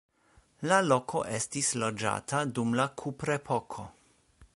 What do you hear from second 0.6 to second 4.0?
La loko estis loĝata dum la kuprepoko.